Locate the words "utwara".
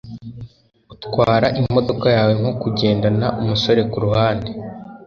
0.93-1.47